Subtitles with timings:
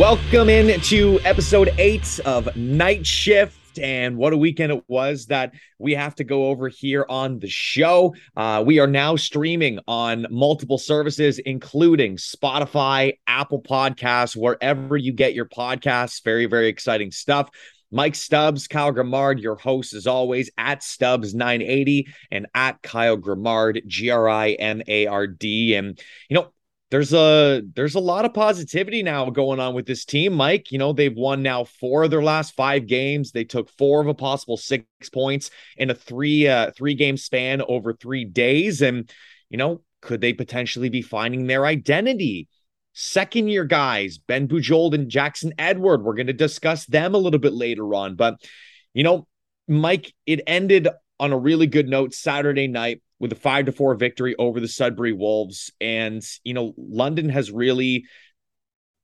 [0.00, 3.78] Welcome in to episode eight of Knight Shift.
[3.78, 7.50] And what a weekend it was that we have to go over here on the
[7.50, 8.14] show.
[8.34, 15.34] Uh, we are now streaming on multiple services, including Spotify, Apple Podcasts, wherever you get
[15.34, 16.24] your podcasts.
[16.24, 17.50] Very, very exciting stuff.
[17.92, 24.08] Mike Stubbs, Kyle Grimard, your host as always at Stubbs980 and at Kyle Grimard, G
[24.08, 25.74] R I M A R D.
[25.74, 26.52] And, you know,
[26.90, 30.72] there's a there's a lot of positivity now going on with this team mike.
[30.72, 33.30] You know they've won now four of their last five games.
[33.30, 37.62] They took four of a possible six points in a three uh three game span
[37.62, 38.82] over three days.
[38.82, 39.10] And
[39.48, 42.48] you know could they potentially be finding their identity?
[42.92, 47.38] Second year guys ben bujold and jackson edward we're going to discuss them a little
[47.38, 48.16] bit later on.
[48.16, 48.42] But
[48.94, 49.28] you know
[49.68, 50.88] mike it ended
[51.20, 54.66] on a really good note saturday night with a five to four victory over the
[54.66, 55.70] Sudbury Wolves.
[55.80, 58.06] And, you know, London has really,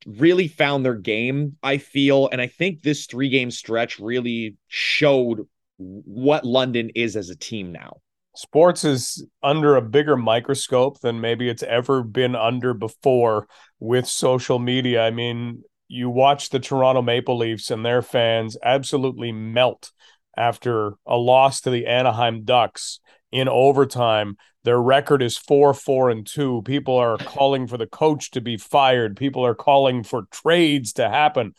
[0.06, 2.28] really found their game, I feel.
[2.32, 7.70] And I think this three game stretch really showed what London is as a team
[7.70, 7.98] now.
[8.34, 13.46] Sports is under a bigger microscope than maybe it's ever been under before
[13.78, 15.02] with social media.
[15.02, 19.90] I mean, you watch the Toronto Maple Leafs and their fans absolutely melt
[20.36, 23.00] after a loss to the Anaheim Ducks
[23.36, 24.38] in overtime.
[24.64, 26.62] Their record is four, four, and two.
[26.64, 29.14] People are calling for the coach to be fired.
[29.14, 31.52] People are calling for trades to happen.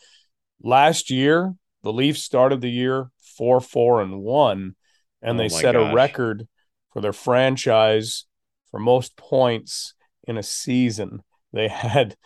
[0.60, 1.54] Last year,
[1.84, 4.74] the Leafs started the year four, four, and one,
[5.22, 5.92] and oh they set gosh.
[5.92, 6.48] a record
[6.92, 8.24] for their franchise
[8.72, 11.22] for most points in a season.
[11.52, 12.16] They had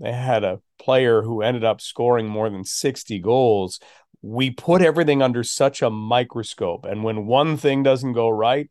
[0.00, 3.78] they had a player who ended up scoring more than 60 goals.
[4.22, 6.86] We put everything under such a microscope.
[6.86, 8.70] And when one thing doesn't go right,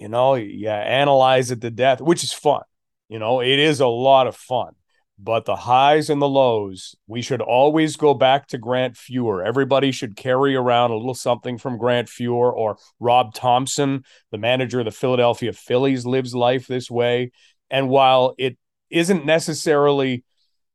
[0.00, 2.62] you know, you analyze it to death, which is fun.
[3.10, 4.72] You know, it is a lot of fun.
[5.18, 9.44] But the highs and the lows, we should always go back to Grant Fuhr.
[9.46, 14.78] Everybody should carry around a little something from Grant Fuhr or Rob Thompson, the manager
[14.78, 17.32] of the Philadelphia Phillies, lives life this way.
[17.68, 18.56] And while it
[18.88, 20.24] isn't necessarily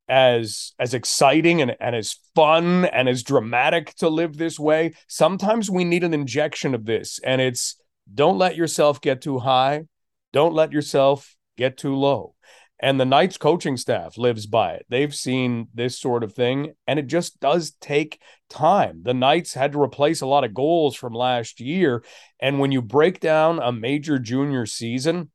[0.07, 5.71] as as exciting and, and as fun and as dramatic to live this way, sometimes
[5.71, 7.19] we need an injection of this.
[7.23, 7.77] And it's
[8.13, 9.85] don't let yourself get too high.
[10.33, 12.35] Don't let yourself get too low.
[12.79, 14.85] And the Knights coaching staff lives by it.
[14.89, 19.01] They've seen this sort of thing, and it just does take time.
[19.03, 22.03] The Knights had to replace a lot of goals from last year.
[22.39, 25.31] And when you break down a major junior season,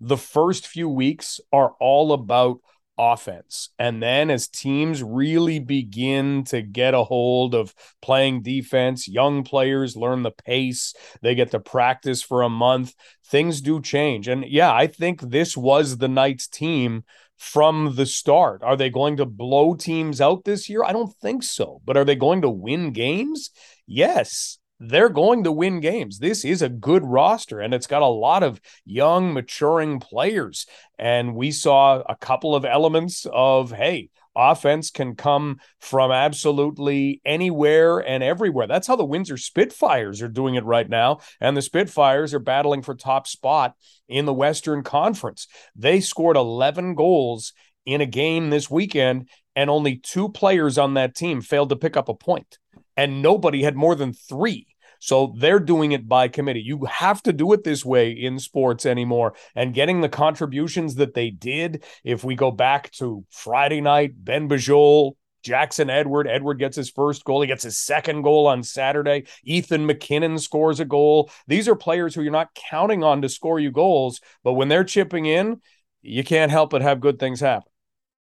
[0.00, 2.60] the first few weeks are all about
[3.00, 3.70] offense.
[3.78, 9.96] And then as teams really begin to get a hold of playing defense, young players
[9.96, 12.94] learn the pace, they get to practice for a month,
[13.26, 14.28] things do change.
[14.28, 17.04] And yeah, I think this was the Knights team
[17.38, 18.62] from the start.
[18.62, 20.84] Are they going to blow teams out this year?
[20.84, 21.80] I don't think so.
[21.84, 23.50] But are they going to win games?
[23.86, 26.18] Yes they're going to win games.
[26.18, 30.66] This is a good roster and it's got a lot of young, maturing players.
[30.98, 37.98] And we saw a couple of elements of, hey, offense can come from absolutely anywhere
[37.98, 38.66] and everywhere.
[38.66, 41.18] That's how the Windsor Spitfires are doing it right now.
[41.40, 43.74] And the Spitfires are battling for top spot
[44.08, 45.46] in the Western Conference.
[45.76, 47.52] They scored 11 goals
[47.84, 51.96] in a game this weekend, and only two players on that team failed to pick
[51.96, 52.58] up a point
[52.96, 54.66] and nobody had more than three.
[55.00, 56.60] So they're doing it by committee.
[56.60, 59.34] You have to do it this way in sports anymore.
[59.54, 64.48] And getting the contributions that they did, if we go back to Friday night, Ben
[64.48, 66.28] Bujold, Jackson Edward.
[66.28, 67.40] Edward gets his first goal.
[67.40, 69.24] He gets his second goal on Saturday.
[69.42, 71.30] Ethan McKinnon scores a goal.
[71.46, 74.84] These are players who you're not counting on to score you goals, but when they're
[74.84, 75.60] chipping in,
[76.02, 77.70] you can't help but have good things happen.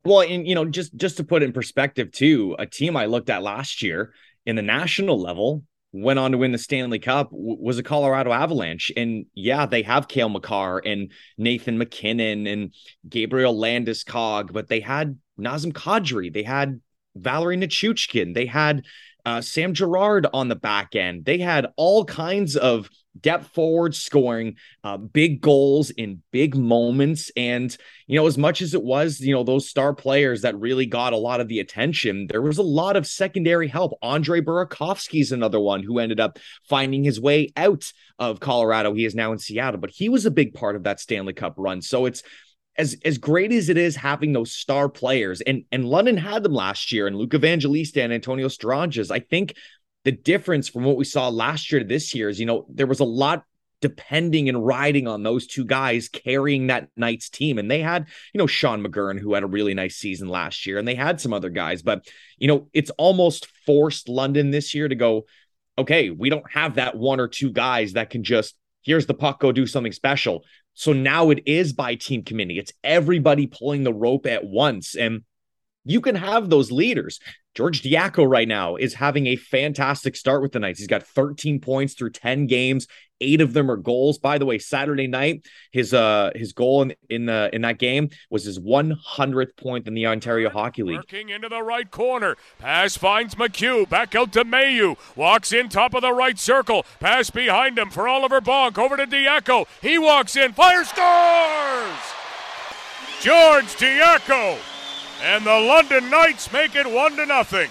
[0.06, 3.30] Well, and you know, just just to put in perspective, too, a team I looked
[3.30, 4.14] at last year
[4.46, 8.92] in the national level went on to win the Stanley Cup was a Colorado Avalanche.
[8.98, 12.74] And yeah, they have Cale Makar and Nathan McKinnon and
[13.08, 16.82] Gabriel Landeskog, but they had Nazem Kadri, they had
[17.16, 18.84] Valeri Nichushkin, they had
[19.26, 21.26] uh, Sam Girard on the back end.
[21.26, 22.90] They had all kinds of
[23.20, 27.32] depth forward scoring, uh, big goals in big moments.
[27.38, 27.76] And,
[28.08, 31.14] you know, as much as it was, you know, those star players that really got
[31.14, 33.98] a lot of the attention, there was a lot of secondary help.
[34.02, 38.94] Andre Burakovsky's another one who ended up finding his way out of Colorado.
[38.94, 41.56] He is now in Seattle, but he was a big part of that Stanley Cup
[41.58, 41.82] run.
[41.82, 42.24] So it's,
[42.76, 46.54] as as great as it is having those star players, and and London had them
[46.54, 49.56] last year, and Luke Evangelista and Antonio Stranges, I think
[50.04, 52.88] the difference from what we saw last year to this year is, you know, there
[52.88, 53.46] was a lot
[53.82, 57.58] depending and riding on those two guys carrying that Knights team.
[57.58, 60.78] And they had, you know, Sean McGurn, who had a really nice season last year,
[60.78, 62.08] and they had some other guys, but,
[62.38, 65.26] you know, it's almost forced London this year to go,
[65.78, 69.42] okay, we don't have that one or two guys that can just, here's the puck,
[69.42, 70.46] go do something special.
[70.76, 72.60] So now it is by team committee.
[72.60, 74.96] It's everybody pulling the rope at once.
[74.96, 75.24] And
[75.86, 77.20] you can have those leaders.
[77.56, 80.80] George Diaco right now is having a fantastic start with the Knights.
[80.80, 82.88] He's got 13 points through 10 games.
[83.22, 84.18] Eight of them are goals.
[84.18, 88.10] By the way, Saturday night, his uh his goal in in the in that game
[88.30, 90.98] was his 100th point in the Ontario Hockey League.
[90.98, 92.36] Working into the right corner.
[92.60, 93.88] Pass finds McHugh.
[93.88, 94.98] Back out to Mailloux.
[95.16, 96.86] Walks in top of the right circle.
[97.00, 98.78] Pass behind him for Oliver Bonk.
[98.78, 99.68] Over to Diaco.
[99.82, 100.52] He walks in.
[100.52, 102.00] Fire scores!
[103.22, 104.58] George Diaco
[105.24, 107.70] and the London Knights make it one to nothing.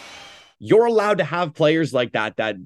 [0.59, 2.57] You're allowed to have players like that that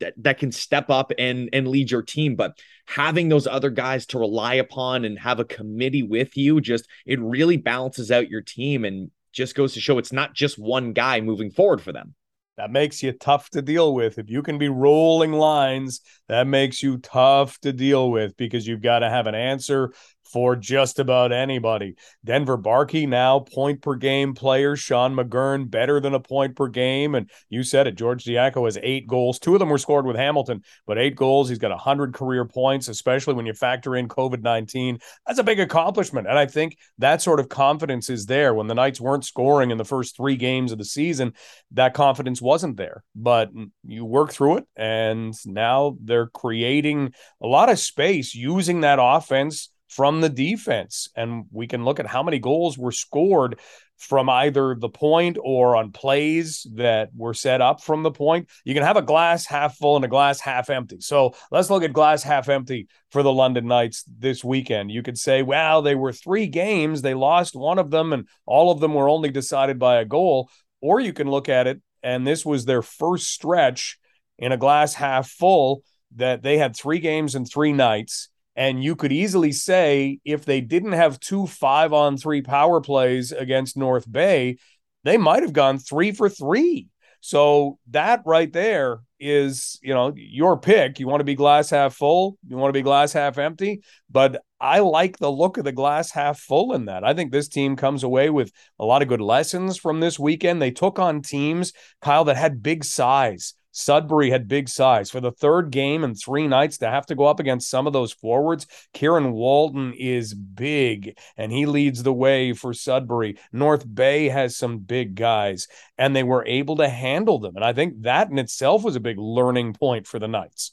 [0.00, 2.56] that, that can step up and and lead your team, but
[2.86, 7.20] having those other guys to rely upon and have a committee with you just it
[7.20, 11.20] really balances out your team and just goes to show it's not just one guy
[11.20, 12.14] moving forward for them.
[12.58, 14.18] That makes you tough to deal with.
[14.18, 18.82] If you can be rolling lines, that makes you tough to deal with because you've
[18.82, 19.92] got to have an answer
[20.32, 21.94] for just about anybody.
[22.24, 24.76] Denver Barkey now point per game player.
[24.76, 27.14] Sean McGurn better than a point per game.
[27.14, 29.38] And you said it, George Diaco has eight goals.
[29.38, 31.48] Two of them were scored with Hamilton, but eight goals.
[31.48, 34.98] He's got 100 career points, especially when you factor in COVID 19.
[35.26, 36.28] That's a big accomplishment.
[36.28, 38.54] And I think that sort of confidence is there.
[38.54, 41.34] When the Knights weren't scoring in the first three games of the season,
[41.72, 43.04] that confidence wasn't there.
[43.14, 43.50] But
[43.84, 49.70] you work through it, and now they're creating a lot of space using that offense
[49.88, 51.08] from the defense.
[51.16, 53.58] And we can look at how many goals were scored
[53.98, 58.48] from either the point or on plays that were set up from the point.
[58.64, 60.98] You can have a glass half full and a glass half empty.
[61.00, 64.92] So let's look at glass half empty for the London Knights this weekend.
[64.92, 68.70] You could say, well, they were three games, they lost one of them, and all
[68.70, 70.48] of them were only decided by a goal.
[70.80, 73.98] Or you can look at it, and this was their first stretch
[74.38, 75.82] in a glass half full
[76.14, 78.28] that they had three games and three nights
[78.58, 83.30] and you could easily say if they didn't have two five on three power plays
[83.30, 84.58] against North Bay,
[85.04, 86.88] they might have gone three for three.
[87.20, 90.98] So that right there is, you know, your pick.
[90.98, 93.82] You want to be glass half full, you want to be glass half empty.
[94.10, 97.04] But I like the look of the glass half full in that.
[97.04, 98.50] I think this team comes away with
[98.80, 100.60] a lot of good lessons from this weekend.
[100.60, 101.72] They took on teams,
[102.02, 103.54] Kyle, that had big size.
[103.72, 107.26] Sudbury had big size for the third game in three nights to have to go
[107.26, 108.66] up against some of those forwards.
[108.92, 113.38] Kieran Walton is big and he leads the way for Sudbury.
[113.52, 117.56] North Bay has some big guys and they were able to handle them.
[117.56, 120.72] And I think that in itself was a big learning point for the Knights.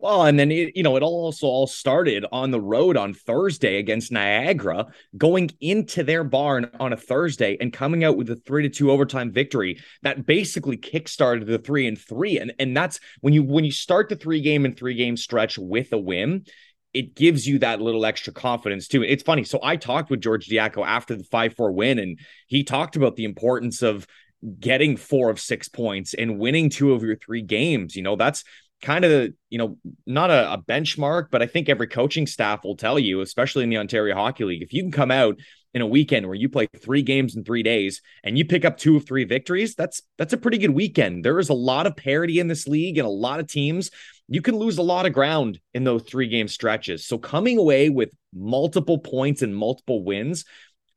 [0.00, 3.76] Well, and then it, you know, it also all started on the road on Thursday
[3.76, 4.86] against Niagara,
[5.18, 8.90] going into their barn on a Thursday and coming out with a three to two
[8.90, 12.38] overtime victory that basically kickstarted the three and three.
[12.38, 15.58] And and that's when you when you start the three game and three game stretch
[15.58, 16.46] with a win,
[16.94, 19.02] it gives you that little extra confidence too.
[19.02, 19.44] It's funny.
[19.44, 23.16] So I talked with George Diaco after the 5 4 win, and he talked about
[23.16, 24.06] the importance of
[24.58, 27.94] getting four of six points and winning two of your three games.
[27.94, 28.44] You know, that's
[28.82, 32.76] kind of you know not a, a, benchmark but i think every coaching staff will
[32.76, 35.36] tell you especially in the ontario hockey league if you can come out
[35.72, 38.76] in a weekend where you play three games in three days and you pick up
[38.76, 41.24] two of three victories that's that's a pretty good weekend.
[41.24, 43.90] There is a lot of parity in this league and a lot of teams.
[44.28, 47.06] You can lose a lot of ground in those three game stretches.
[47.06, 50.44] So coming away with multiple points and multiple wins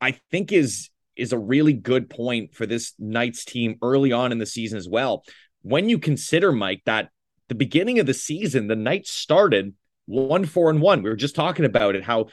[0.00, 4.38] i think is is a really good point for this Knights team early on in
[4.38, 5.22] the season as well.
[5.62, 7.10] When you consider mike that
[7.48, 9.74] the beginning of the season, the Knights started
[10.06, 11.02] one, four, and one.
[11.02, 12.26] We were just talking about it, how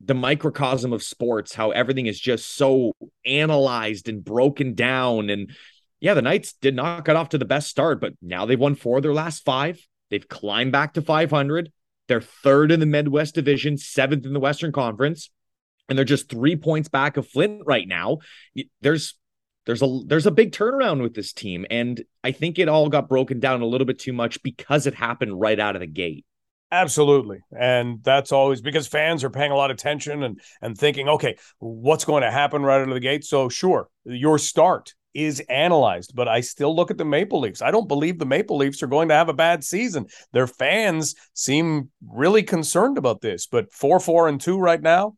[0.00, 2.94] the microcosm of sports, how everything is just so
[3.26, 5.30] analyzed and broken down.
[5.30, 5.50] And
[6.00, 8.74] yeah, the Knights did not get off to the best start, but now they've won
[8.74, 9.80] four of their last five.
[10.10, 11.72] They've climbed back to 500.
[12.06, 15.30] They're third in the Midwest Division, seventh in the Western Conference,
[15.88, 18.18] and they're just three points back of Flint right now.
[18.80, 19.14] There's
[19.68, 23.06] there's a there's a big turnaround with this team and I think it all got
[23.06, 26.24] broken down a little bit too much because it happened right out of the gate.
[26.72, 27.40] Absolutely.
[27.54, 31.36] And that's always because fans are paying a lot of attention and and thinking, okay,
[31.58, 33.26] what's going to happen right out of the gate?
[33.26, 37.60] So sure, your start is analyzed, but I still look at the Maple Leafs.
[37.60, 40.06] I don't believe the Maple Leafs are going to have a bad season.
[40.32, 45.16] Their fans seem really concerned about this, but 4 4 and 2 right now,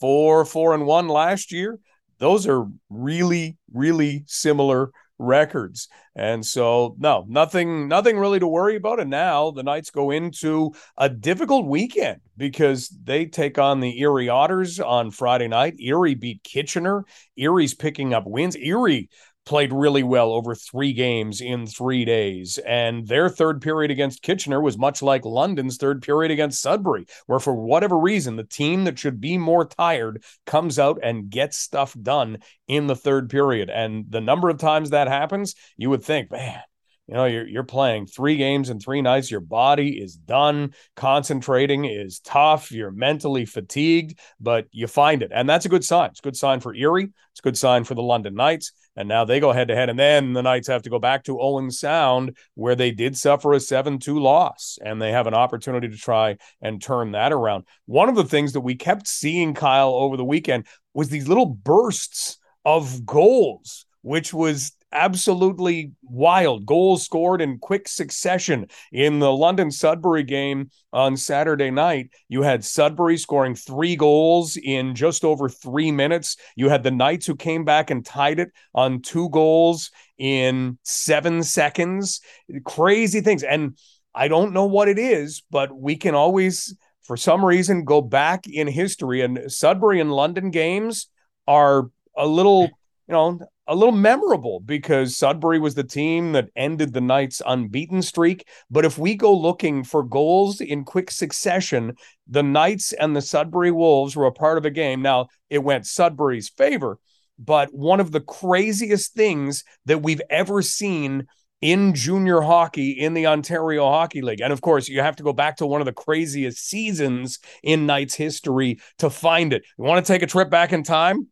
[0.00, 1.78] 4 4 and 1 last year
[2.20, 5.88] those are really, really similar records.
[6.16, 9.00] And so, no, nothing, nothing really to worry about.
[9.00, 14.28] And now the Knights go into a difficult weekend because they take on the Erie
[14.28, 15.74] Otters on Friday night.
[15.78, 17.04] Erie beat Kitchener.
[17.36, 18.56] Erie's picking up wins.
[18.56, 19.08] Erie
[19.46, 22.58] played really well over three games in three days.
[22.58, 27.40] And their third period against Kitchener was much like London's third period against Sudbury, where
[27.40, 31.96] for whatever reason, the team that should be more tired comes out and gets stuff
[32.00, 33.70] done in the third period.
[33.70, 36.60] And the number of times that happens, you would think, man,
[37.10, 41.84] you know you're you're playing three games in three nights your body is done concentrating
[41.84, 46.20] is tough you're mentally fatigued but you find it and that's a good sign it's
[46.20, 49.24] a good sign for erie it's a good sign for the london knights and now
[49.24, 49.88] they go head to head.
[49.88, 53.52] And then the Knights have to go back to Owen Sound, where they did suffer
[53.52, 54.78] a 7 2 loss.
[54.84, 57.64] And they have an opportunity to try and turn that around.
[57.86, 61.46] One of the things that we kept seeing, Kyle, over the weekend was these little
[61.46, 66.66] bursts of goals, which was absolutely wild.
[66.66, 68.66] Goals scored in quick succession.
[68.92, 74.94] In the London Sudbury game on Saturday night, you had Sudbury scoring three goals in
[74.94, 76.36] just over three minutes.
[76.56, 81.42] You had the Knights who came back and tied it on two goals in seven
[81.42, 82.20] seconds.
[82.64, 83.42] Crazy things.
[83.42, 83.78] And
[84.14, 88.46] I don't know what it is, but we can always, for some reason, go back
[88.46, 89.20] in history.
[89.20, 91.08] And Sudbury and London games
[91.46, 93.38] are a little, you know,
[93.70, 98.44] a little memorable because Sudbury was the team that ended the Knights' unbeaten streak.
[98.68, 101.94] But if we go looking for goals in quick succession,
[102.26, 105.02] the Knights and the Sudbury Wolves were a part of a game.
[105.02, 106.98] Now, it went Sudbury's favor,
[107.38, 111.28] but one of the craziest things that we've ever seen
[111.60, 114.40] in junior hockey in the Ontario Hockey League.
[114.40, 117.86] And of course, you have to go back to one of the craziest seasons in
[117.86, 119.62] Knights history to find it.
[119.78, 121.28] You want to take a trip back in time?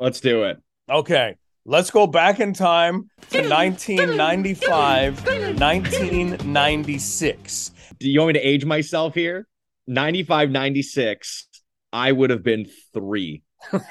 [0.00, 0.56] Let's do it.
[0.90, 1.36] Okay.
[1.68, 7.70] Let's go back in time to 1995, 1996.
[7.98, 9.48] Do you want me to age myself here?
[9.88, 11.48] 95, 96,
[11.92, 13.42] I would have been three.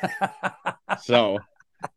[1.03, 1.39] so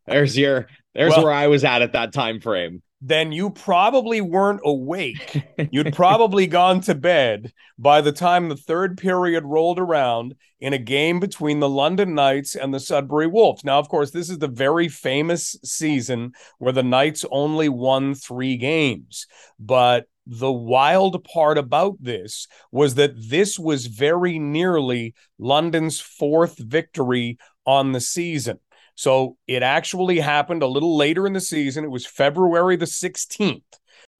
[0.05, 0.67] there's your
[0.97, 5.45] there's well, where I was at at that time frame then you probably weren't awake.
[5.71, 10.79] You'd probably gone to bed by the time the third period rolled around in a
[10.79, 13.65] game between the London Knights and the Sudbury Wolves.
[13.65, 18.57] Now, of course, this is the very famous season where the Knights only won three
[18.57, 19.27] games.
[19.61, 27.39] But the wild part about this was that this was very nearly London's fourth victory
[27.65, 28.59] on the season.
[28.99, 31.85] So it actually happened a little later in the season.
[31.85, 33.63] It was February the 16th.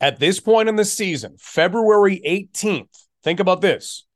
[0.01, 4.07] At this point in the season, February 18th, think about this.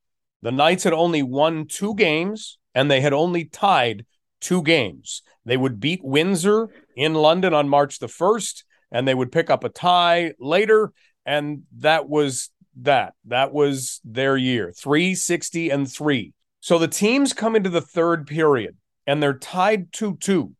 [0.41, 4.05] The Knights had only won two games and they had only tied
[4.39, 5.21] two games.
[5.43, 9.65] They would beat Windsor in London on March the 1st and they would pick up
[9.65, 10.93] a tie later.
[11.25, 13.15] And that was that.
[13.25, 16.31] That was their year 360 and three.
[16.61, 20.53] So the teams come into the third period and they're tied 2 2.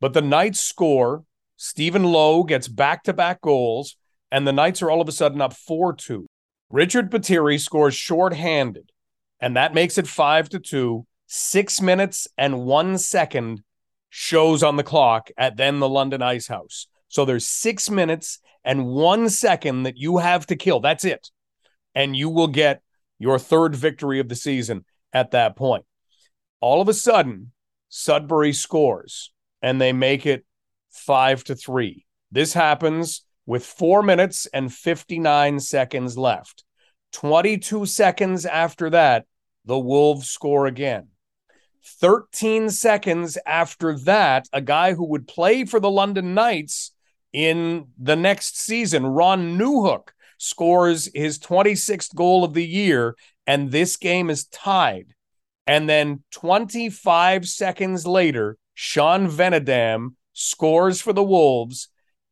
[0.00, 1.24] But the Knights score.
[1.56, 3.96] Stephen Lowe gets back to back goals,
[4.32, 6.26] and the Knights are all of a sudden up 4 2.
[6.70, 8.90] Richard Patiri scores shorthanded,
[9.40, 11.06] and that makes it 5 to 2.
[11.26, 13.62] Six minutes and one second
[14.10, 16.86] shows on the clock at then the London Ice House.
[17.08, 20.80] So there's six minutes and one second that you have to kill.
[20.80, 21.30] That's it.
[21.94, 22.82] And you will get
[23.18, 25.84] your third victory of the season at that point.
[26.60, 27.52] All of a sudden,
[27.94, 30.46] Sudbury scores and they make it
[30.88, 32.06] five to three.
[32.30, 36.64] This happens with four minutes and 59 seconds left.
[37.12, 39.26] 22 seconds after that,
[39.66, 41.08] the Wolves score again.
[42.00, 46.92] 13 seconds after that, a guy who would play for the London Knights
[47.30, 50.08] in the next season, Ron Newhook,
[50.38, 55.12] scores his 26th goal of the year, and this game is tied.
[55.66, 61.88] And then 25 seconds later, Sean Venedam scores for the Wolves,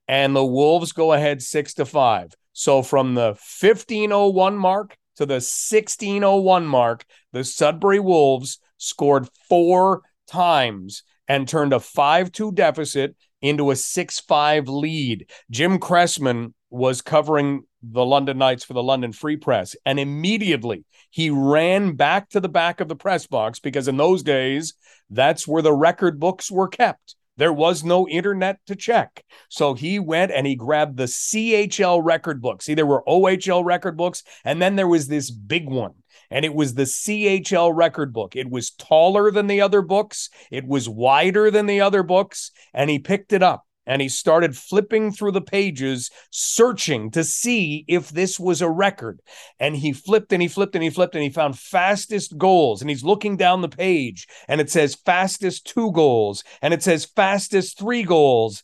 [0.08, 2.32] and the Wolves go ahead six to five.
[2.52, 11.02] So from the 1501 mark to the 1601 mark, the Sudbury Wolves scored four times
[11.28, 15.30] and turned a 5 2 deficit into a 6 5 lead.
[15.50, 19.74] Jim Cressman was covering the London Knights for the London Free Press.
[19.84, 24.22] And immediately he ran back to the back of the press box because in those
[24.22, 24.74] days,
[25.10, 27.16] that's where the record books were kept.
[27.36, 29.24] There was no internet to check.
[29.48, 32.66] So he went and he grabbed the CHL record books.
[32.66, 35.94] See, there were OHL record books, and then there was this big one.
[36.30, 38.36] And it was the CHL record book.
[38.36, 42.50] It was taller than the other books, it was wider than the other books.
[42.74, 47.84] And he picked it up and he started flipping through the pages, searching to see
[47.88, 49.20] if this was a record.
[49.58, 52.80] And he flipped and he flipped and he flipped and he found fastest goals.
[52.80, 57.04] And he's looking down the page and it says fastest two goals and it says
[57.04, 58.62] fastest three goals.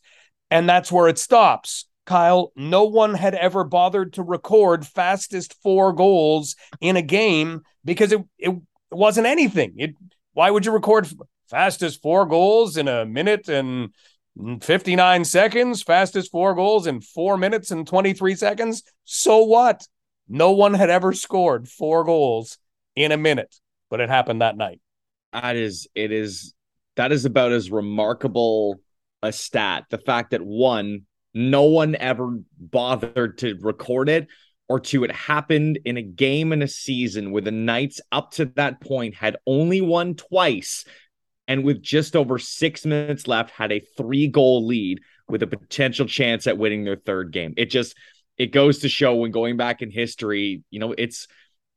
[0.48, 1.86] And that's where it stops.
[2.04, 8.12] Kyle, no one had ever bothered to record fastest four goals in a game because
[8.12, 8.54] it, it
[8.92, 9.74] wasn't anything.
[9.76, 9.96] It,
[10.34, 11.08] why would you record
[11.50, 13.88] fastest four goals in a minute and
[14.60, 18.82] 59 seconds, fastest four goals in four minutes and 23 seconds.
[19.04, 19.86] So what?
[20.28, 22.58] No one had ever scored four goals
[22.94, 23.54] in a minute,
[23.90, 24.80] but it happened that night.
[25.32, 26.54] That is, it is,
[26.96, 28.80] that is about as remarkable
[29.22, 29.84] a stat.
[29.90, 31.02] The fact that one,
[31.32, 34.26] no one ever bothered to record it,
[34.68, 38.46] or two, it happened in a game in a season where the Knights up to
[38.56, 40.84] that point had only won twice
[41.48, 46.06] and with just over six minutes left, had a three goal lead with a potential
[46.06, 47.54] chance at winning their third game.
[47.56, 47.96] It just
[48.36, 51.26] it goes to show when going back in history, you know, it's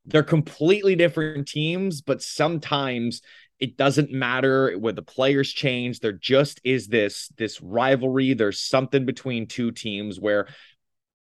[0.05, 3.21] they're completely different teams, but sometimes
[3.59, 5.99] it doesn't matter where the players change.
[5.99, 8.33] There just is this this rivalry.
[8.33, 10.47] There's something between two teams where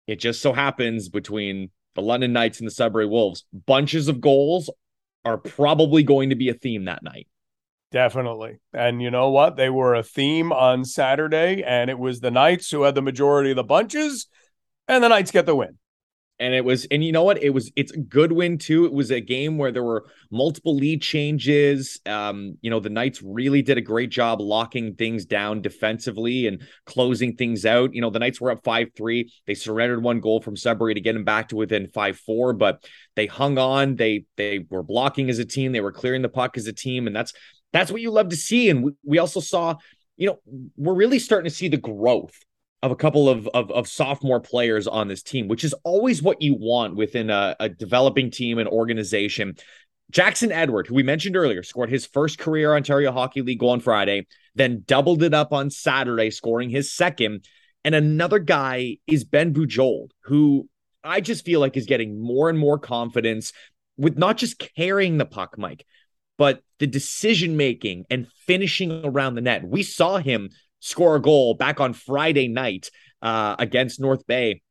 [0.07, 4.69] it just so happens between the London Knights and the Sudbury Wolves, bunches of goals
[5.23, 7.27] are probably going to be a theme that night.
[7.91, 8.59] Definitely.
[8.73, 9.57] And you know what?
[9.57, 13.49] They were a theme on Saturday, and it was the Knights who had the majority
[13.49, 14.27] of the bunches,
[14.87, 15.77] and the Knights get the win.
[16.39, 17.43] And it was, and you know what?
[17.43, 18.85] It was, it's a good win too.
[18.85, 21.99] It was a game where there were multiple lead changes.
[22.07, 26.63] Um, you know, the Knights really did a great job locking things down defensively and
[26.87, 27.93] closing things out.
[27.93, 29.31] You know, the Knights were up 5 3.
[29.45, 32.83] They surrendered one goal from Sudbury to get them back to within 5 4, but
[33.15, 33.95] they hung on.
[33.95, 35.73] They, they were blocking as a team.
[35.73, 37.05] They were clearing the puck as a team.
[37.05, 37.33] And that's,
[37.73, 38.69] that's what you love to see.
[38.69, 39.75] And we, we also saw,
[40.17, 40.39] you know,
[40.77, 42.37] we're really starting to see the growth
[42.83, 46.41] of a couple of, of, of sophomore players on this team, which is always what
[46.41, 49.55] you want within a, a developing team and organization.
[50.09, 53.79] Jackson Edward, who we mentioned earlier, scored his first career Ontario Hockey League goal on
[53.79, 57.45] Friday, then doubled it up on Saturday, scoring his second.
[57.85, 60.67] And another guy is Ben Bujold, who
[61.03, 63.53] I just feel like is getting more and more confidence
[63.97, 65.85] with not just carrying the puck, Mike,
[66.37, 69.63] but the decision making and finishing around the net.
[69.63, 72.89] We saw him score a goal back on Friday night
[73.21, 74.61] uh, against North Bay.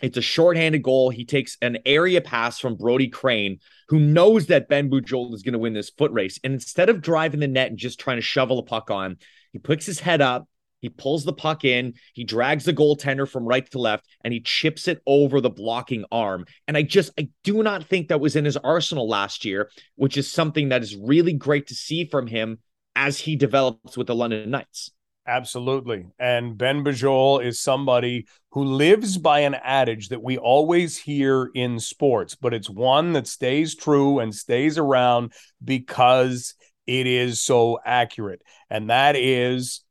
[0.00, 1.10] It's a shorthanded goal.
[1.10, 5.54] He takes an area pass from Brody Crane, who knows that Ben Bujold is going
[5.54, 6.38] to win this foot race.
[6.44, 9.16] And instead of driving the net and just trying to shovel a puck on,
[9.52, 10.46] he puts his head up,
[10.80, 14.40] he pulls the puck in, he drags the goaltender from right to left, and he
[14.40, 16.46] chips it over the blocking arm.
[16.66, 20.16] And I just, I do not think that was in his arsenal last year, which
[20.16, 22.58] is something that is really great to see from him
[22.94, 24.90] as he develops with the London Knights.
[25.26, 26.06] Absolutely.
[26.18, 31.78] And Ben Bujold is somebody who lives by an adage that we always hear in
[31.80, 36.54] sports, but it's one that stays true and stays around because
[36.86, 38.40] it is so accurate.
[38.70, 39.82] And that is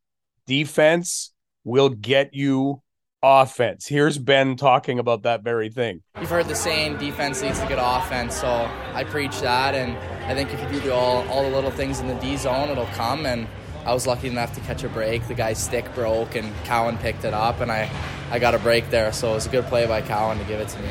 [0.48, 1.32] defense
[1.64, 2.82] will get you
[3.22, 3.88] offense.
[3.88, 6.02] Here's Ben talking about that very thing.
[6.20, 8.40] You've heard the saying, defense leads to good offense.
[8.40, 8.48] So
[8.94, 12.08] I preach that, and I think if you do all all the little things in
[12.08, 13.26] the D zone, it'll come.
[13.26, 13.48] And
[13.86, 15.28] I was lucky enough to catch a break.
[15.28, 17.90] The guy's stick broke, and Cowan picked it up, and I
[18.32, 19.12] I got a break there.
[19.14, 20.90] So it was a good play by Cowan to give it to me.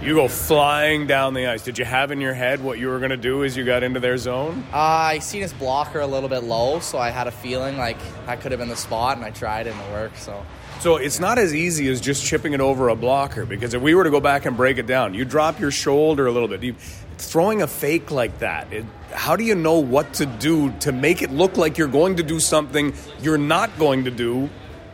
[0.00, 1.64] You go flying down the ice.
[1.64, 3.82] Did you have in your head what you were going to do as you got
[3.82, 4.64] into their zone?
[4.72, 7.98] Uh, I seen his blocker a little bit low, so I had a feeling like
[8.26, 10.18] that could have been the spot, and I tried it and it worked.
[10.18, 10.46] So.
[10.78, 13.96] So it's not as easy as just chipping it over a blocker because if we
[13.96, 16.62] were to go back and break it down, you drop your shoulder a little bit.
[16.62, 16.76] You,
[17.16, 21.22] throwing a fake like that, it, how do you know what to do to make
[21.22, 24.48] it look like you're going to do something you're not going to do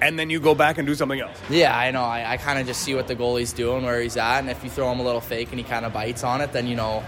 [0.05, 1.37] and then you go back and do something else.
[1.51, 2.03] Yeah, I know.
[2.03, 4.62] I, I kind of just see what the goalie's doing, where he's at, and if
[4.62, 6.77] you throw him a little fake and he kind of bites on it, then you
[6.77, 7.03] know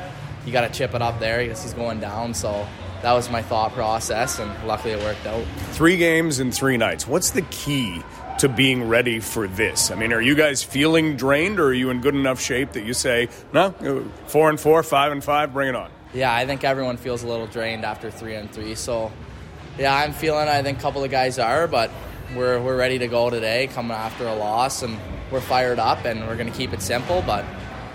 [0.44, 2.35] you got to chip it up there because he's going down.
[2.35, 2.66] So
[3.02, 5.44] that was my thought process, and luckily it worked out.
[5.72, 7.06] Three games in three nights.
[7.06, 8.02] What's the key
[8.38, 9.90] to being ready for this?
[9.90, 12.85] I mean, are you guys feeling drained, or are you in good enough shape that
[12.85, 15.90] you say, no, four and four, five and five, bring it on?
[16.14, 18.74] Yeah, I think everyone feels a little drained after three and three.
[18.74, 19.12] So,
[19.78, 20.48] yeah, I'm feeling.
[20.48, 21.90] I think a couple of guys are, but
[22.34, 24.98] we're, we're ready to go today, coming after a loss, and
[25.30, 27.44] we're fired up, and we're going to keep it simple, but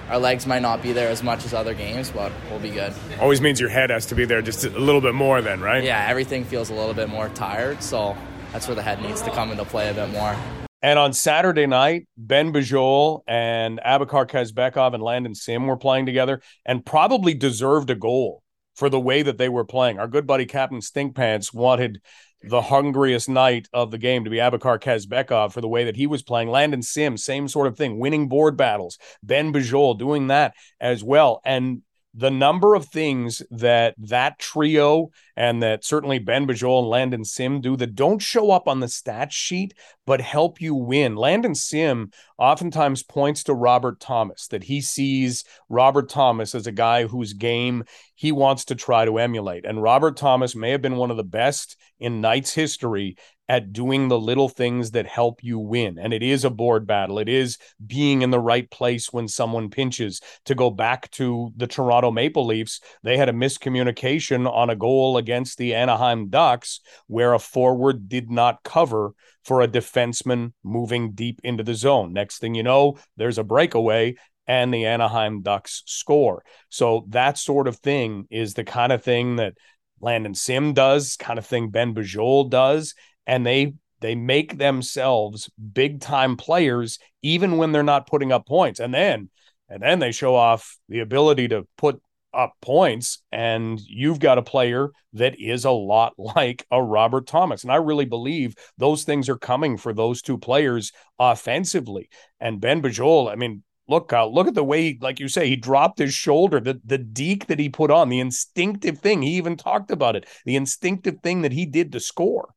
[0.10, 2.94] our legs might not be there as much as other games, but we'll be good.
[3.20, 5.84] Always means your head has to be there just a little bit more, then, right?
[5.84, 8.16] Yeah, everything feels a little bit more tired, so
[8.52, 10.36] that's where the head needs to come into play a bit more.
[10.82, 16.42] And on Saturday night, Ben Bujold and Abakar Kazbekov and Landon Sim were playing together
[16.66, 18.42] and probably deserved a goal
[18.76, 20.00] for the way that they were playing.
[20.00, 22.02] Our good buddy Captain Stinkpants wanted
[22.44, 26.08] the hungriest Knight of the game to be Abakar Kazbekov for the way that he
[26.08, 26.50] was playing.
[26.50, 28.98] Landon Sims, same sort of thing, winning board battles.
[29.24, 31.42] Ben Bujold doing that as well.
[31.46, 31.82] And
[32.14, 37.62] the number of things that that trio and that certainly Ben Bujold and Landon Sim
[37.62, 39.74] do that don't show up on the stat sheet
[40.06, 41.16] but help you win.
[41.16, 47.06] Landon Sim oftentimes points to Robert Thomas that he sees Robert Thomas as a guy
[47.06, 49.66] whose game he wants to try to emulate.
[49.66, 53.16] And Robert Thomas may have been one of the best in Knights history
[53.52, 56.00] at doing the little things that help you win.
[56.00, 57.20] And it is a board battle.
[57.20, 60.22] It is being in the right place when someone pinches.
[60.46, 65.18] To go back to the Toronto Maple Leafs, they had a miscommunication on a goal
[65.18, 69.12] against the Anaheim Ducks where a forward did not cover
[69.44, 72.14] for a defenseman moving deep into the zone.
[72.14, 74.16] Next thing you know, there's a breakaway
[74.48, 76.46] and the Anaheim Ducks score.
[76.70, 79.56] So that sort of thing is the kind of thing that
[80.00, 82.96] Landon Sim does, kind of thing Ben Bujold does
[83.32, 88.82] and they they make themselves big time players even when they're not putting up points.
[88.82, 89.30] And then
[89.70, 92.02] and then they show off the ability to put
[92.34, 97.64] up points and you've got a player that is a lot like a Robert Thomas.
[97.64, 102.10] And I really believe those things are coming for those two players offensively.
[102.42, 105.56] And Ben Bujold I mean look Kyle, look at the way like you say he
[105.56, 109.56] dropped his shoulder the the deke that he put on the instinctive thing he even
[109.56, 112.54] talked about it the instinctive thing that he did to score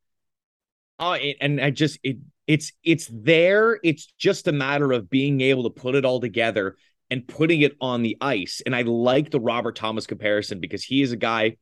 [0.99, 3.79] Oh, and I just it it's it's there.
[3.83, 6.77] It's just a matter of being able to put it all together
[7.11, 8.63] and putting it on the ice.
[8.65, 11.57] And I like the Robert Thomas comparison because he is a guy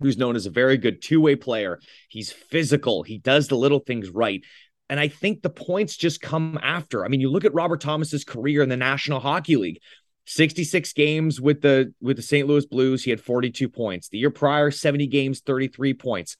[0.00, 1.80] who's known as a very good two-way player.
[2.08, 3.02] He's physical.
[3.02, 4.42] He does the little things right.
[4.90, 7.04] And I think the points just come after.
[7.04, 9.80] I mean, you look at Robert Thomas's career in the National Hockey League.
[10.26, 12.46] 66 games with the with the St.
[12.46, 14.08] Louis Blues, he had 42 points.
[14.08, 16.36] The year prior, 70 games, 33 points.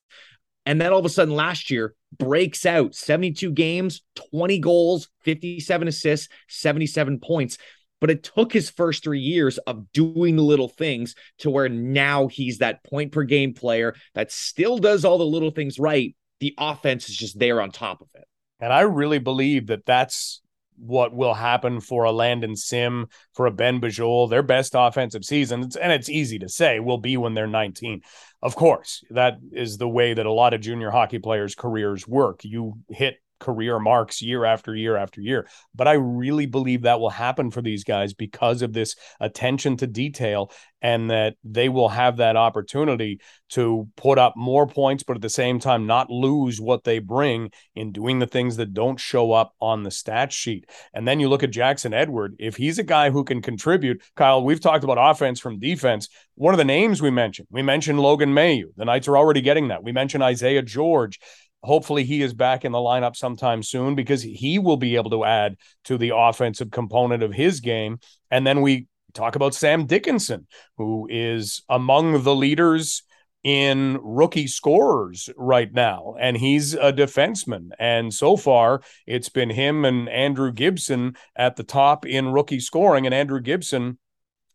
[0.65, 5.89] And then all of a sudden last year breaks out 72 games, 20 goals, 57
[5.89, 7.59] assists, 77 points.
[8.01, 12.27] But it took his first three years of doing the little things to where now
[12.27, 16.15] he's that point per game player that still does all the little things right.
[16.41, 18.25] The offense is just there on top of it.
[18.59, 20.41] And I really believe that that's
[20.77, 25.69] what will happen for a Landon Sim, for a Ben Bujold, their best offensive season.
[25.81, 28.01] And it's easy to say will be when they're 19.
[28.43, 32.45] Of course, that is the way that a lot of junior hockey players' careers work.
[32.45, 35.49] You hit career marks year after year after year.
[35.75, 39.87] But I really believe that will happen for these guys because of this attention to
[39.87, 40.51] detail
[40.81, 45.31] and that they will have that opportunity to put up more points, but at the
[45.31, 49.55] same time, not lose what they bring in doing the things that don't show up
[49.61, 50.69] on the stat sheet.
[50.93, 52.35] And then you look at Jackson Edward.
[52.39, 56.09] If he's a guy who can contribute, Kyle, we've talked about offense from defense.
[56.35, 58.75] One of the names we mentioned, we mentioned Logan Mailloux.
[58.77, 59.85] The Knights are already getting that.
[59.85, 61.21] We mentioned Isaiah George
[61.63, 65.25] hopefully he is back in the lineup sometime soon because he will be able to
[65.25, 67.99] add to the offensive component of his game.
[68.31, 70.47] And then we talk about Sam Dickinson,
[70.77, 73.03] who is among the leaders
[73.43, 77.71] in rookie scorers right now, and he's a defenseman.
[77.79, 83.05] And so far, it's been him and Andrew Gibson at the top in rookie scoring,
[83.05, 83.99] and Andrew Gibson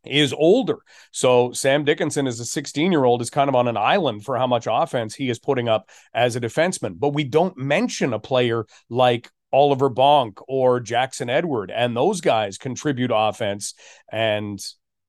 [0.06, 0.80] is older.
[1.12, 4.38] So Sam Dickinson is a 16 year old is kind of on an island for
[4.38, 6.98] how much offense he is putting up as a defenseman.
[6.98, 12.58] But we don't mention a player like Oliver Bonk or Jackson Edward, and those guys
[12.58, 13.74] contribute offense.
[14.12, 14.60] And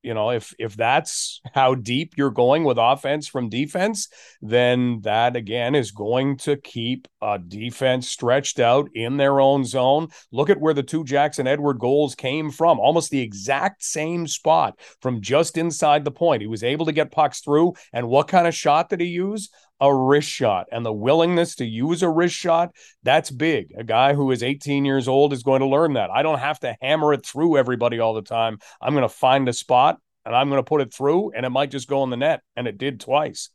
[0.09, 4.09] you know if if that's how deep you're going with offense from defense
[4.41, 10.09] then that again is going to keep a defense stretched out in their own zone.
[10.33, 14.81] Look at where the two jackson edward goals came from almost the exact same spot
[15.03, 16.41] from just inside the point.
[16.41, 19.51] He was able to get pucks through and what kind of shot did he use
[19.81, 23.73] a wrist shot and the willingness to use a wrist shot that's big.
[23.77, 26.11] A guy who is 18 years old is going to learn that.
[26.11, 28.59] I don't have to hammer it through everybody all the time.
[28.81, 31.51] I'm going to find a spot and i'm going to put it through and it
[31.51, 33.51] might just go in the net and it did twice.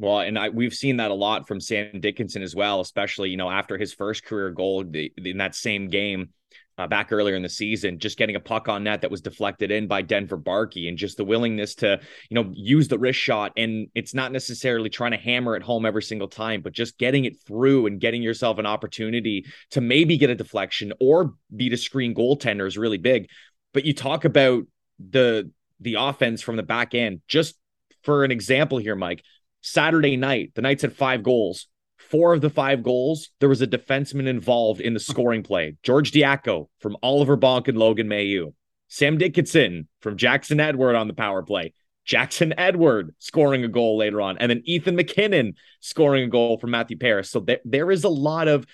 [0.00, 3.36] Well, and I, we've seen that a lot from Sam Dickinson as well, especially you
[3.36, 6.30] know after his first career goal the, in that same game
[6.78, 9.70] uh, back earlier in the season, just getting a puck on net that was deflected
[9.70, 13.52] in by Denver Barkey, and just the willingness to, you know, use the wrist shot.
[13.56, 17.24] And it's not necessarily trying to hammer it home every single time, but just getting
[17.24, 21.76] it through and getting yourself an opportunity to maybe get a deflection or beat a
[21.76, 23.28] screen goaltender is really big.
[23.74, 24.64] But you talk about
[24.98, 27.20] the the offense from the back end.
[27.28, 27.56] Just
[28.02, 29.22] for an example here, Mike,
[29.60, 31.66] Saturday night, the Knights had five goals
[32.10, 35.76] four of the five goals, there was a defenseman involved in the scoring play.
[35.82, 38.54] George Diaco from Oliver Bonk and Logan Mailloux.
[38.88, 41.74] Sam Dickinson from Jackson Edward on the power play.
[42.06, 46.66] Jackson Edward scoring a goal later on, and then Ethan McKinnon scoring a goal for
[46.66, 47.30] Matthew Paris.
[47.30, 48.66] So there, there is a lot of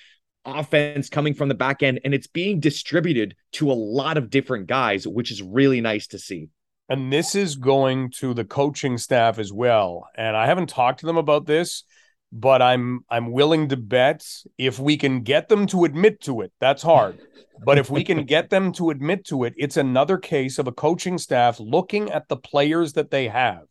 [0.44, 4.68] offense coming from the back end, and it's being distributed to a lot of different
[4.68, 6.48] guys, which is really nice to see.
[6.88, 10.08] And this is going to the coaching staff as well.
[10.16, 11.82] And I haven't talked to them about this,
[12.36, 14.26] but I'm I'm willing to bet
[14.58, 17.20] if we can get them to admit to it, that's hard.
[17.64, 20.72] But if we can get them to admit to it, it's another case of a
[20.72, 23.62] coaching staff looking at the players that they have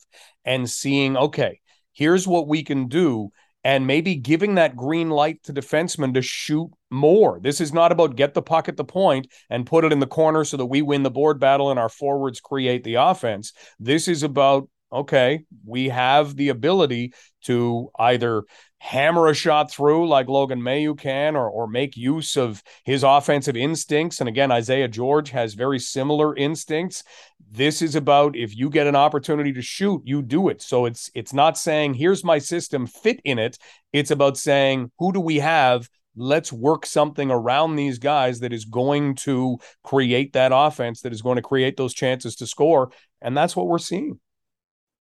[0.46, 1.60] and seeing, okay,
[1.92, 3.32] here's what we can do.
[3.66, 7.40] And maybe giving that green light to defensemen to shoot more.
[7.42, 10.08] This is not about get the puck at the point and put it in the
[10.08, 13.54] corner so that we win the board battle and our forwards create the offense.
[13.80, 17.14] This is about okay, we have the ability
[17.46, 18.44] to either
[18.78, 23.56] hammer a shot through like Logan Mailloux can or, or make use of his offensive
[23.56, 24.20] instincts.
[24.20, 27.04] And again, Isaiah George has very similar instincts.
[27.50, 30.62] This is about if you get an opportunity to shoot, you do it.
[30.62, 33.58] So it's it's not saying here's my system, fit in it.
[33.94, 38.66] It's about saying who do we have let's work something around these guys that is
[38.66, 43.36] going to create that offense that is going to create those chances to score and
[43.36, 44.20] that's what we're seeing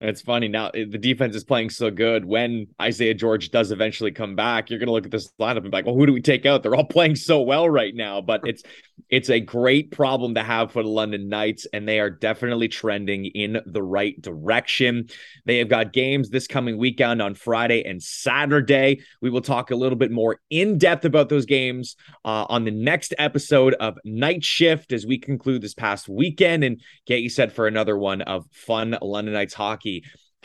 [0.01, 2.25] it's funny now the defense is playing so good.
[2.25, 5.71] When Isaiah George does eventually come back, you're going to look at this lineup and
[5.71, 8.21] be like, "Well, who do we take out?" They're all playing so well right now,
[8.21, 8.63] but it's
[9.10, 13.25] it's a great problem to have for the London Knights, and they are definitely trending
[13.25, 15.08] in the right direction.
[15.45, 19.01] They have got games this coming weekend on Friday and Saturday.
[19.21, 22.71] We will talk a little bit more in depth about those games uh, on the
[22.71, 27.51] next episode of Knight Shift as we conclude this past weekend and get you set
[27.51, 29.85] for another one of fun London Knights hockey.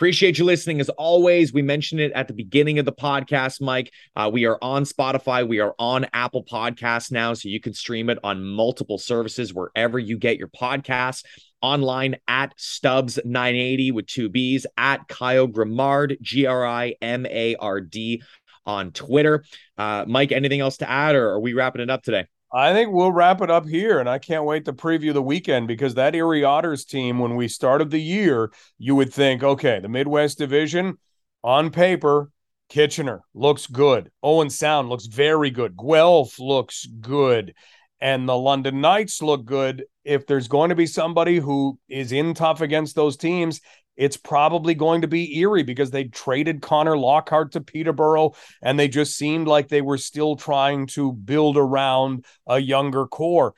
[0.00, 1.53] Appreciate you listening as always.
[1.53, 3.92] We mentioned it at the beginning of the podcast, Mike.
[4.16, 5.46] Uh, we are on Spotify.
[5.46, 9.98] We are on Apple Podcasts now, so you can stream it on multiple services wherever
[9.98, 11.22] you get your podcasts.
[11.61, 17.83] Online at Stubbs980 with two B's, at Kyle Grimard, G R I M A R
[17.83, 18.22] D
[18.64, 19.44] on Twitter.
[19.76, 22.24] Uh, Mike, anything else to add, or are we wrapping it up today?
[22.52, 25.68] I think we'll wrap it up here, and I can't wait to preview the weekend
[25.68, 29.88] because that Erie Otters team, when we started the year, you would think, okay, the
[29.88, 30.98] Midwest Division
[31.44, 32.30] on paper,
[32.68, 34.10] Kitchener looks good.
[34.22, 35.76] Owen Sound looks very good.
[35.76, 37.54] Guelph looks good.
[38.00, 39.84] And the London Knights look good.
[40.04, 43.60] If there's going to be somebody who is in tough against those teams,
[44.00, 48.32] it's probably going to be Erie because they traded Connor Lockhart to Peterborough
[48.62, 53.54] and they just seemed like they were still trying to build around a younger core.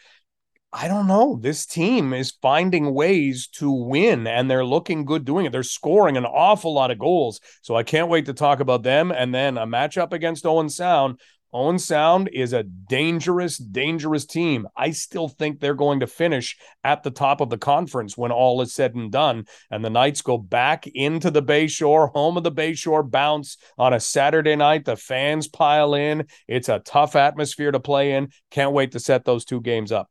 [0.73, 1.39] I don't know.
[1.41, 5.53] This team is finding ways to win and they're looking good doing it.
[5.53, 7.41] They're scoring an awful lot of goals.
[7.61, 9.13] So I can't wait to talk about them.
[9.13, 11.21] And then a matchup against Owen Sound
[11.55, 14.67] Owen Sound is a dangerous, dangerous team.
[14.75, 18.63] I still think they're going to finish at the top of the conference when all
[18.63, 19.45] is said and done.
[19.71, 24.01] And the Knights go back into the Bayshore, home of the Bayshore bounce on a
[24.01, 24.87] Saturday night.
[24.87, 26.27] The fans pile in.
[26.49, 28.31] It's a tough atmosphere to play in.
[28.51, 30.09] Can't wait to set those two games up.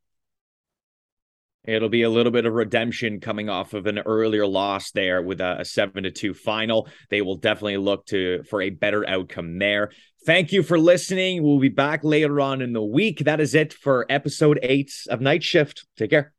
[1.63, 5.41] It'll be a little bit of redemption coming off of an earlier loss there with
[5.41, 6.87] a, a seven to two final.
[7.11, 9.91] They will definitely look to for a better outcome there.
[10.23, 11.41] Thank you for listening.
[11.41, 13.19] We'll be back later on in the week.
[13.19, 15.87] That is it for episode eight of Knight Shift.
[15.97, 16.33] Take care.